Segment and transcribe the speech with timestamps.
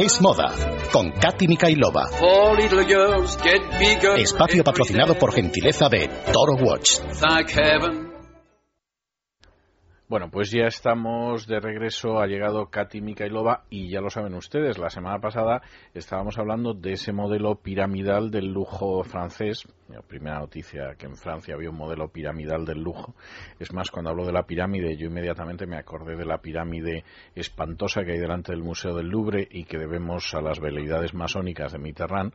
[0.00, 0.54] Es moda
[0.92, 2.10] con Katy Mikailova.
[4.18, 6.98] Espacio patrocinado por gentileza de Toro Watch.
[10.06, 12.18] Bueno, pues ya estamos de regreso.
[12.18, 15.62] Ha llegado Katy Mikailova y ya lo saben ustedes, la semana pasada
[15.94, 19.64] estábamos hablando de ese modelo piramidal del lujo francés.
[19.88, 23.14] La primera noticia que en Francia había un modelo piramidal del lujo.
[23.58, 28.02] Es más, cuando hablo de la pirámide, yo inmediatamente me acordé de la pirámide espantosa
[28.02, 31.78] que hay delante del Museo del Louvre y que debemos a las veleidades masónicas de
[31.78, 32.32] Mitterrand.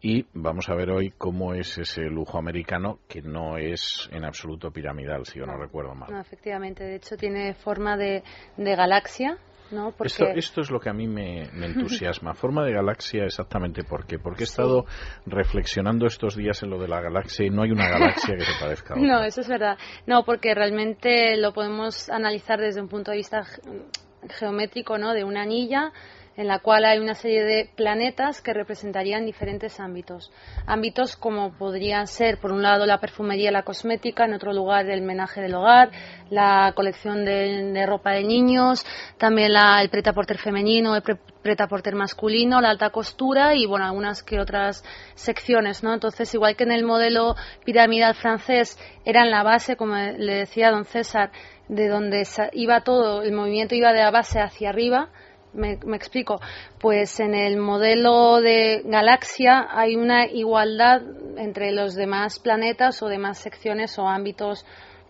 [0.00, 4.70] Y vamos a ver hoy cómo es ese lujo americano que no es en absoluto
[4.70, 6.10] piramidal, si yo no, recuerdo mal.
[6.10, 8.22] De hecho tiene forma de,
[8.56, 9.36] de galaxia.
[9.70, 9.92] ¿no?
[9.92, 10.12] Porque...
[10.12, 12.34] Esto, esto, es lo que a mí me, me entusiasma.
[12.34, 14.18] Forma de galaxia exactamente por qué.
[14.18, 14.84] Porque he estado
[15.26, 18.60] reflexionando estos días en lo de la galaxia y no hay una galaxia que se
[18.60, 19.08] parezca a otra.
[19.08, 19.78] No, eso es verdad.
[20.06, 23.42] No, porque realmente lo podemos analizar desde un punto de vista
[24.28, 25.14] geométrico, ¿no?
[25.14, 25.92] De una anilla
[26.36, 30.32] en la cual hay una serie de planetas que representarían diferentes ámbitos.
[30.66, 35.02] Ámbitos como podrían ser, por un lado, la perfumería la cosmética, en otro lugar, el
[35.02, 35.90] menaje del hogar,
[36.30, 38.86] la colección de, ropa de niños,
[39.18, 44.22] también la, el preta-porter femenino, el pre preta-porter masculino, la alta costura y, bueno, algunas
[44.22, 44.84] que otras
[45.14, 45.94] secciones, ¿no?
[45.94, 47.34] Entonces, igual que en el modelo
[47.64, 51.30] piramidal francés eran la base, como le decía don César,
[51.68, 55.08] de donde iba todo, el movimiento iba de la base hacia arriba,
[55.52, 56.40] me, explico.
[56.78, 61.02] Pues en el modelo de galaxia hay una igualdad
[61.36, 64.64] entre los demás planetas o demás secciones o ámbitos,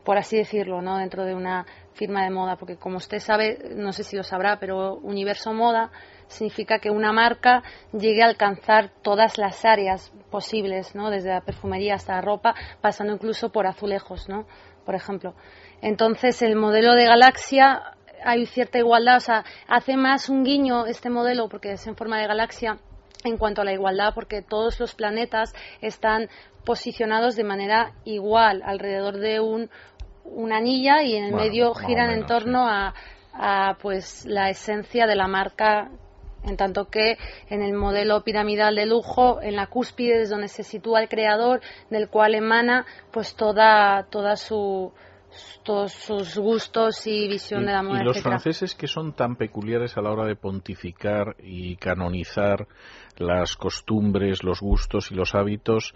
[0.04, 0.98] por así decirlo, ¿no?
[0.98, 4.58] Dentro de una firma de moda, porque como usted sabe, no sé si lo sabrá,
[4.58, 5.90] pero universo moda
[6.28, 11.10] significa que una marca llegue a alcanzar todas las áreas posibles, ¿no?
[11.10, 14.46] Desde la perfumería hasta la ropa, pasando incluso por azulejos, ¿no?
[14.86, 15.34] Por ejemplo.
[15.82, 17.82] Entonces, el modelo de galaxia
[18.24, 22.18] hay cierta igualdad, o sea, hace más un guiño este modelo porque es en forma
[22.18, 22.78] de galaxia
[23.24, 26.28] en cuanto a la igualdad, porque todos los planetas están
[26.64, 29.70] posicionados de manera igual alrededor de un,
[30.24, 32.94] una anilla y en el Bueno, medio giran en torno a,
[33.32, 35.90] a pues la esencia de la marca
[36.44, 37.18] en tanto que
[37.48, 41.60] en el modelo piramidal de lujo, en la cúspide es donde se sitúa el creador,
[41.90, 44.92] del cual emana pues toda, toda su,
[45.62, 48.38] todos sus gustos y visión Y, de la moda, y los etcétera.
[48.38, 52.66] franceses que son tan peculiares a la hora de pontificar y canonizar
[53.18, 55.94] las costumbres, los gustos y los hábitos,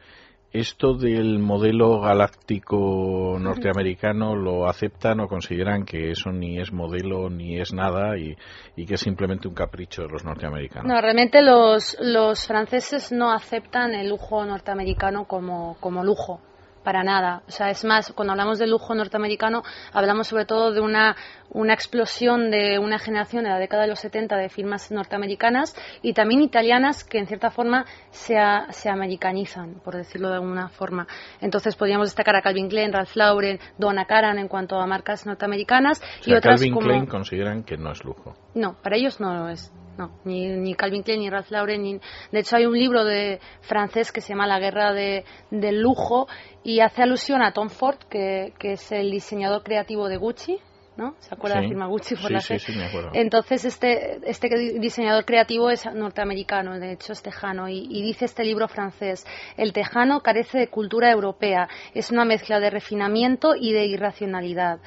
[0.52, 7.58] esto del modelo galáctico norteamericano lo aceptan o consideran que eso ni es modelo ni
[7.60, 8.36] es nada y,
[8.76, 10.86] y que es simplemente un capricho de los norteamericanos.
[10.86, 16.40] No, realmente los, los franceses no aceptan el lujo norteamericano como, como lujo.
[16.84, 17.42] Para nada.
[17.48, 19.62] O sea, es más, cuando hablamos de lujo norteamericano,
[19.92, 21.16] hablamos sobre todo de una,
[21.48, 26.12] una explosión de una generación de la década de los 70 de firmas norteamericanas y
[26.12, 31.06] también italianas que en cierta forma se, a- se americanizan, por decirlo de alguna forma.
[31.40, 36.02] Entonces podríamos destacar a Calvin Klein, Ralph Lauren, Donna Karan en cuanto a marcas norteamericanas
[36.02, 36.86] O y sea, otras Calvin como...
[36.86, 38.36] Klein consideran que no es lujo.
[38.54, 39.72] No, para ellos no lo es.
[39.96, 41.82] No, ni, ni Calvin Klein ni Ralph Lauren.
[41.82, 42.00] Ni...
[42.32, 46.26] De hecho, hay un libro de francés que se llama La guerra de, del lujo
[46.64, 50.58] y hace alusión a Tom Ford, que, que es el diseñador creativo de Gucci.
[50.96, 51.16] ¿No?
[51.18, 52.72] ¿Se acuerda de la firma Gucci por Sí, la sí, C?
[52.72, 53.10] sí, me acuerdo.
[53.14, 58.44] Entonces, este, este diseñador creativo es norteamericano, de hecho es tejano, y, y dice este
[58.44, 59.26] libro francés,
[59.56, 64.78] el tejano carece de cultura europea, es una mezcla de refinamiento y de irracionalidad.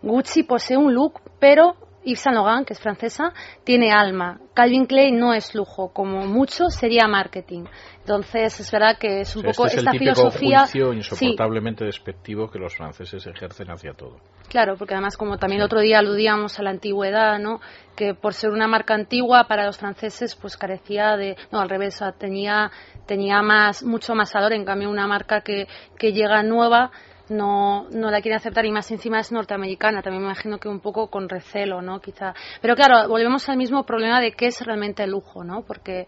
[0.00, 3.32] Gucci posee un look, pero Yves Saint Laurent, que es francesa,
[3.64, 4.40] tiene alma.
[4.54, 7.64] Calvin Klein no es lujo, como mucho sería marketing.
[8.00, 10.60] Entonces, es verdad que es un O sea, poco este es esta el típico filosofía.
[10.60, 14.16] juicio Sí, insoportablemente despectivo que los franceses ejercen hacia todo.
[14.48, 17.60] Claro, porque además, como también otro día aludíamos a la antigüedad, ¿no?
[17.94, 21.96] Que por ser una marca antigua para los franceses, pues carecía de, no, al revés,
[21.96, 22.70] o sea, tenía,
[23.06, 24.52] tenía más, mucho más valor.
[24.54, 25.68] En cambio, una marca que,
[25.98, 26.90] que llega nueva
[27.30, 30.02] no, no la quiere aceptar y más encima es norteamericana.
[30.02, 32.00] También me imagino que un poco con recelo, ¿no?
[32.00, 32.34] Quizá.
[32.60, 35.62] Pero claro, volvemos al mismo problema de qué es realmente el lujo, ¿no?
[35.62, 36.06] Porque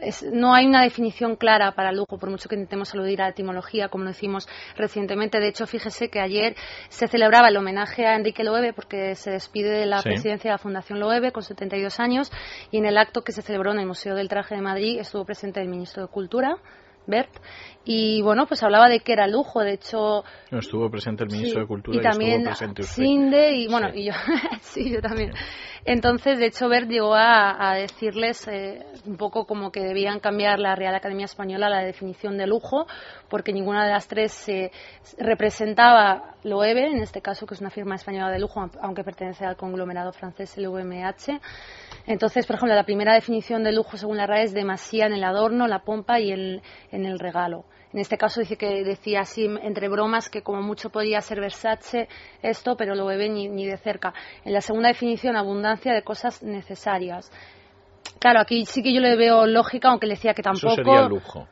[0.00, 3.24] es- no hay una definición clara para el lujo, por mucho que intentemos aludir a
[3.24, 5.40] la etimología, como lo hicimos recientemente.
[5.40, 6.54] De hecho, fíjese que ayer
[6.88, 10.08] se celebraba el homenaje a Enrique Loewe porque se despide de la Sí.
[10.10, 12.30] presidencia de la Fundación Loewe con 72 años
[12.70, 15.24] y en el acto que se celebró en el Museo del Traje de Madrid estuvo
[15.24, 16.56] presente el ministro de Cultura,
[17.06, 17.30] Bert,
[17.86, 19.60] y bueno, pues hablaba de que era lujo.
[19.60, 23.02] De hecho, No, Estuvo presente el ministro Sí, de Cultura y, también estuvo presente usted.
[23.02, 24.00] Sinde y bueno Sí.
[24.00, 24.12] y yo
[24.62, 25.32] sí yo también
[25.84, 30.74] Entonces, de hecho, Bert llegó a, decirles eh, un poco como que debían cambiar la
[30.74, 32.86] Real Academia Española la definición de lujo,
[33.28, 34.46] porque ninguna de las tres
[35.18, 39.56] representaba Loewe, en este caso, que es una firma española de lujo, aunque pertenece al
[39.56, 41.40] conglomerado francés LVMH.
[42.06, 45.24] Entonces, por ejemplo, la primera definición de lujo según la RAE es demasía en el
[45.24, 46.32] adorno, la pompa y
[46.94, 47.64] en el regalo.
[47.92, 52.08] En este caso dice que decía así entre bromas que como mucho podía ser Versace
[52.42, 54.12] esto, pero lo ve ni, ni de cerca.
[54.44, 57.30] En la segunda definición, abundancia de cosas necesarias.
[58.18, 60.72] Claro, aquí sí que yo le veo lógica, aunque le decía que tampoco.
[60.72, 61.46] Eso sería lujo.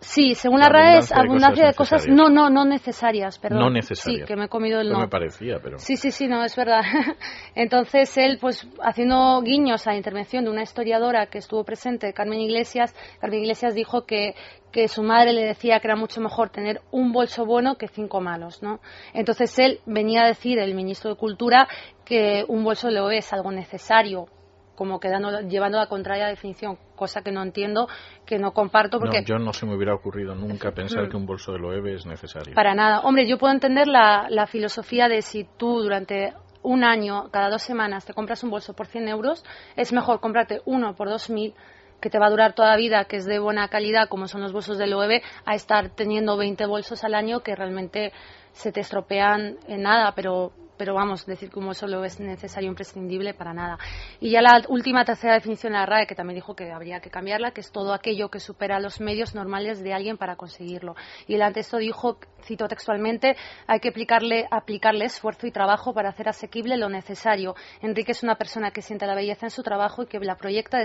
[0.00, 3.60] Sí, según la, RAE es abundancia de cosas, no, no, no necesarias, perdón.
[3.60, 4.22] No necesarias.
[4.22, 4.94] Sí, que me he comido el no.
[4.94, 5.78] No me parecía, pero.
[5.78, 6.82] Sí, sí, sí, no, es verdad.
[7.54, 12.40] Entonces él, pues, haciendo guiños a la intervención de una historiadora que estuvo presente, Carmen
[12.40, 14.34] Iglesias, Carmen Iglesias dijo que,
[14.72, 18.20] que su madre le decía que era mucho mejor tener un bolso bueno que cinco
[18.20, 18.80] malos, ¿no?
[19.14, 21.68] Entonces él venía a decir, el ministro de Cultura,
[22.04, 24.28] que un bolso lo es algo necesario
[24.76, 27.88] como quedando, llevando la contraria definición, cosa que no entiendo,
[28.24, 29.24] que no comparto porque...
[29.24, 32.54] yo no se me hubiera ocurrido nunca pensar que un bolso de Loewe es necesario.
[32.54, 33.00] Para nada.
[33.00, 37.62] Hombre, yo puedo entender la, la filosofía de si tú durante un año, cada dos
[37.62, 39.44] semanas, te compras un bolso por 100 euros,
[39.76, 41.54] es mejor comprarte uno por 2.000
[42.00, 44.42] que te va a durar toda la vida, que es de buena calidad, como son
[44.42, 48.12] los bolsos de Loewe, a estar teniendo 20 bolsos al año que realmente
[48.52, 53.52] se te estropean en nada, pero pero vamos, decir como solo es necesario imprescindible para
[53.52, 53.78] nada.
[54.20, 57.10] Y ya la última tercera definición de la RAE, que también dijo que habría que
[57.10, 60.94] cambiarla, que es todo aquello que supera los medios normales de alguien para conseguirlo.
[61.26, 63.36] Y el esto dijo, cito textualmente,
[63.66, 67.54] hay que aplicarle, aplicarle esfuerzo y trabajo para hacer asequible lo necesario.
[67.80, 70.78] Enrique es una persona que siente la belleza en su trabajo y que la proyecta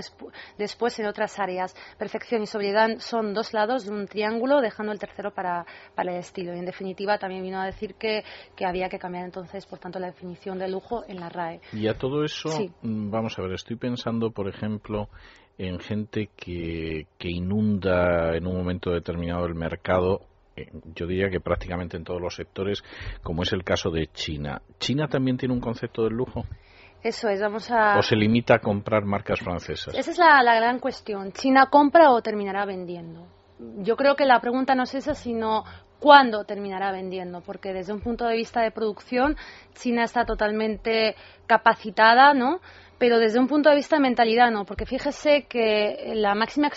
[0.58, 1.74] después en otras áreas.
[1.98, 6.18] Perfección y sobriedad son dos lados de un triángulo, dejando el tercero para, para el
[6.18, 6.54] estilo.
[6.54, 8.24] Y en definitiva también vino a decir que,
[8.56, 11.60] que había que cambiar entonces, tanto, la definición de lujo en la RAE.
[11.72, 12.48] Y a todo eso,
[12.82, 15.08] mm, vamos a ver, estoy pensando, por ejemplo,
[15.58, 20.22] en gente que, que inunda en un momento determinado el mercado
[20.56, 22.84] eh, yo diría que prácticamente en todos los sectores,
[23.22, 24.60] como es el caso de China.
[24.78, 26.44] ¿China también tiene un concepto del lujo?
[27.02, 27.98] Eso es, vamos a...
[27.98, 29.94] ¿O se limita a comprar marcas francesas?
[29.94, 31.32] Esa es la, la gran cuestión.
[31.32, 33.26] ¿China compra o terminará vendiendo?
[33.78, 35.64] Yo creo que la pregunta no es esa, sino
[36.02, 39.36] cuándo terminará vendiendo, porque desde un punto de vista de producción
[39.74, 41.14] China está totalmente
[41.46, 42.60] capacitada, ¿no?
[43.02, 46.70] Pero desde un punto de vista de mentalidad no, porque fíjese que la máxima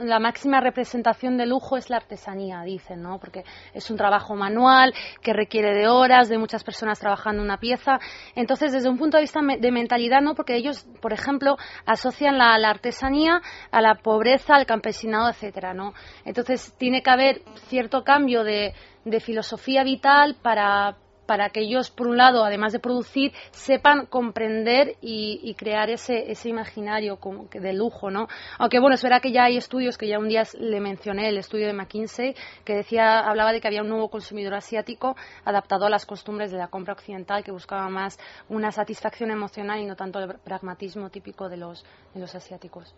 [0.00, 3.18] la máxima representación de lujo es la artesanía, dicen, ¿no?
[3.18, 3.44] Porque
[3.74, 7.98] es un trabajo manual que requiere de horas, de muchas personas trabajando una pieza.
[8.34, 12.56] Entonces, desde un punto de vista de mentalidad no, porque ellos, por ejemplo, asocian la,
[12.56, 15.92] la artesanía a la pobreza, al campesinado, etcétera, ¿no?
[16.24, 18.72] Entonces, tiene que haber cierto cambio de,
[19.04, 24.96] de filosofía vital para para que ellos, por un lado, además de producir, sepan comprender
[25.00, 28.28] y, crear ese, ese imaginario como que de lujo, ¿no?
[28.58, 31.38] Aunque bueno, es verdad que ya hay estudios que ya un día le mencioné, el
[31.38, 32.34] estudio de McKinsey,
[32.64, 36.58] que decía, hablaba de que había un nuevo consumidor asiático adaptado a las costumbres de
[36.58, 38.18] la compra occidental que buscaba más
[38.48, 41.84] una satisfacción emocional y no tanto el pragmatismo típico de los,
[42.14, 42.94] de los asiáticos.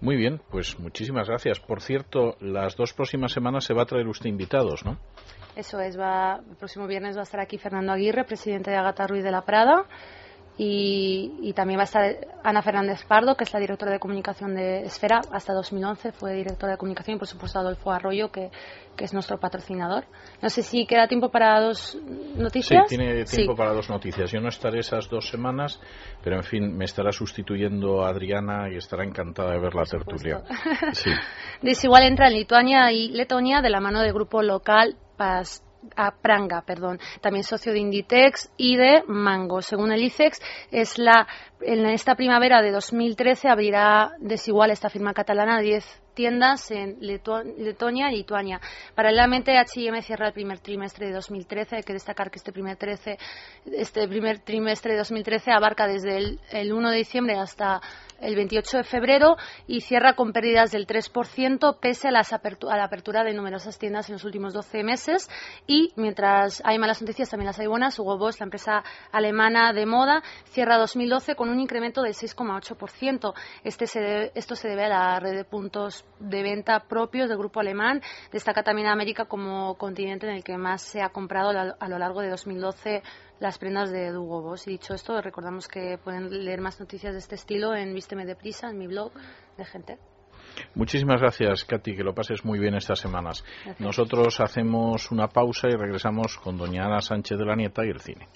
[0.00, 1.60] Muy bien, pues muchísimas gracias.
[1.60, 4.98] Por cierto, las dos próximas semanas se va a traer usted invitados, ¿no?
[5.56, 9.06] Eso es, va, el próximo viernes va a estar aquí Fernando Aguirre, presidente de Agata
[9.06, 9.84] Ruiz de la Prada.
[10.62, 14.82] Y, también va a estar Ana Fernández Pardo, que es la directora de comunicación de
[14.82, 18.50] Esfera, hasta 2011 fue directora de comunicación, y por supuesto Adolfo Arroyo, que,
[18.98, 20.04] es nuestro patrocinador.
[20.42, 21.96] No sé si queda tiempo para dos
[22.36, 22.84] noticias.
[22.86, 24.30] Sí, tiene tiempo para dos noticias.
[24.30, 25.80] Yo no estaré esas dos semanas,
[26.22, 30.42] pero en fin, me estará sustituyendo Adriana y estará encantada de ver la tertulia.
[30.92, 31.10] Sí.
[31.62, 35.62] Desigual entra en Lituania y Letonia de la mano del grupo local PAS
[35.96, 39.62] a Pranga, perdón, también socio de Inditex y de Mango.
[39.62, 41.26] Según el ICEX, es la,
[41.62, 48.16] en esta primavera de 2013 abrirá desigual esta firma catalana 10 tiendas en Letonia y
[48.16, 48.60] Lituania.
[48.94, 51.76] Paralelamente, H&M cierra el primer trimestre de 2013.
[51.76, 52.76] Hay que destacar que este primer,
[53.64, 57.80] este primer trimestre de 2013 abarca desde el, el 1 de diciembre hasta
[58.20, 59.36] el 28 de febrero
[59.66, 64.24] y cierra con pérdidas del 3% pese a, la apertura de numerosas tiendas en los
[64.24, 65.28] últimos 12 meses.
[65.66, 67.98] Y mientras hay malas noticias, también las hay buenas.
[67.98, 73.34] Hugo Boss, la empresa alemana de moda, cierra 2012 con un incremento del 6,8%.
[73.64, 78.00] Este esto se debe a la red de puntos de venta propios del grupo alemán.
[78.32, 82.20] Destaca también América como continente en el que más se ha comprado a lo largo
[82.20, 83.02] de 2012
[83.40, 84.66] las prendas de Hugo Boss.
[84.68, 88.70] Y dicho esto, recordamos que pueden leer más noticias de este estilo en Vísteme Deprisa,
[88.70, 89.12] en mi blog
[89.56, 89.98] de gente.
[90.74, 93.44] Muchísimas gracias, Katy, que lo pases muy bien estas semanas.
[93.78, 98.00] Nosotros hacemos una pausa y regresamos con doña Ana Sánchez de la Nieta y el
[98.00, 98.28] cine.